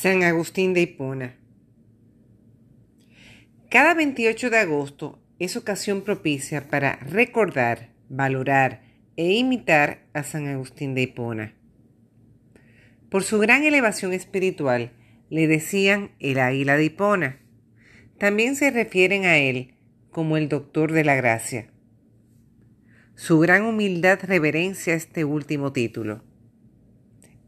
[0.00, 1.34] San Agustín de Hipona.
[3.68, 8.82] Cada 28 de agosto es ocasión propicia para recordar, valorar
[9.16, 11.54] e imitar a San Agustín de Hipona.
[13.10, 14.92] Por su gran elevación espiritual,
[15.30, 17.40] le decían el águila de Hipona.
[18.20, 19.74] También se refieren a él
[20.12, 21.72] como el doctor de la gracia.
[23.16, 26.22] Su gran humildad reverencia este último título.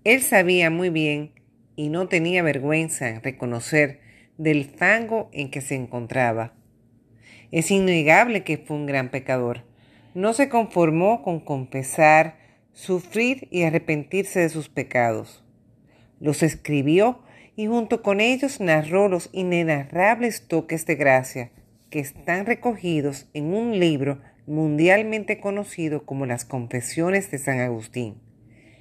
[0.02, 1.38] Él sabía muy bien
[1.80, 4.00] y no tenía vergüenza en reconocer
[4.36, 6.52] del fango en que se encontraba.
[7.52, 9.64] Es innegable que fue un gran pecador.
[10.12, 12.36] No se conformó con confesar,
[12.74, 15.42] sufrir y arrepentirse de sus pecados.
[16.18, 17.22] Los escribió
[17.56, 21.50] y junto con ellos narró los inenarrables toques de gracia
[21.88, 28.20] que están recogidos en un libro mundialmente conocido como las Confesiones de San Agustín,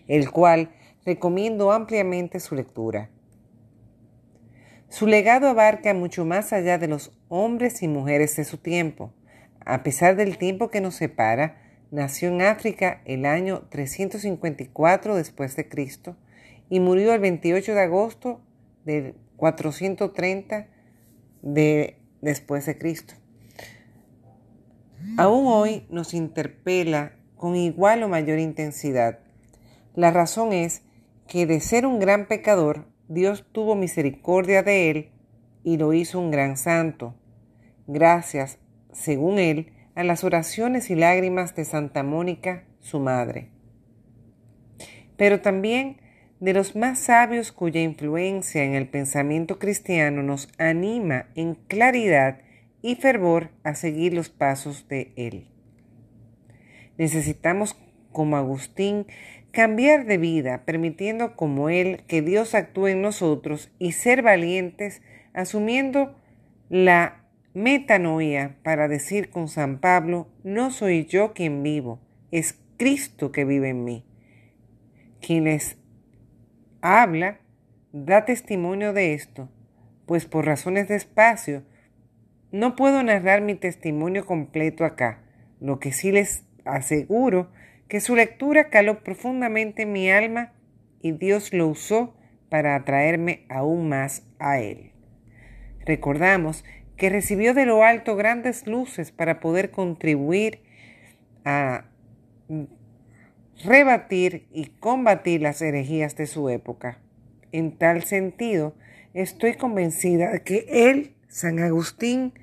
[0.10, 0.72] el cual
[1.06, 3.10] recomiendo ampliamente su lectura.
[4.90, 9.14] Su legado abarca mucho más allá de los hombres y mujeres de su tiempo.
[9.64, 15.70] A pesar del tiempo que nos separa, nació en África el año 354 después de
[15.70, 16.16] Cristo
[16.70, 18.42] y murió el 28 de agosto
[18.86, 20.68] del 430
[21.42, 23.14] de después de Cristo.
[25.18, 29.20] Aún hoy nos interpela con igual o mayor intensidad.
[29.96, 30.82] La razón es
[31.30, 35.10] que de ser un gran pecador, Dios tuvo misericordia de él
[35.64, 37.16] y lo hizo un gran santo,
[37.88, 38.58] gracias,
[38.92, 43.52] según él, a las oraciones y lágrimas de Santa Mónica, su madre.
[45.18, 45.98] Pero también
[46.40, 52.40] de los más sabios cuya influencia en el pensamiento cristiano nos anima en claridad
[52.82, 55.48] y fervor a seguir los pasos de él.
[56.98, 57.78] Necesitamos,
[58.12, 59.06] como Agustín,
[59.52, 65.02] cambiar de vida, permitiendo como Él que Dios actúe en nosotros y ser valientes,
[65.34, 66.16] asumiendo
[66.70, 72.00] la metanoia para decir con San Pablo, no soy yo quien vivo,
[72.32, 74.06] es Cristo que vive en mí.
[75.20, 75.78] Quien les
[76.82, 77.40] habla
[77.92, 79.50] da testimonio de esto,
[80.06, 81.64] pues por razones de espacio
[82.52, 85.22] no puedo narrar mi testimonio completo acá.
[85.60, 87.52] Lo que sí les aseguro
[87.90, 90.54] que su lectura caló profundamente en mi alma
[91.02, 92.16] y Dios lo usó
[92.48, 94.92] para atraerme aún más a Él.
[95.86, 96.64] Recordamos
[96.98, 100.62] que recibió de lo alto grandes luces para poder contribuir
[101.46, 101.86] a
[103.64, 107.00] rebatir y combatir las herejías de su época.
[107.52, 108.76] En tal sentido,
[109.14, 112.34] estoy convencida de que Él, San Agustín,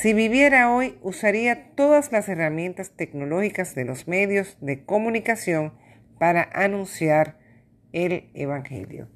[0.00, 5.72] si viviera hoy, usaría todas las herramientas tecnológicas de los medios de comunicación
[6.20, 7.36] para anunciar
[7.92, 9.08] el Evangelio.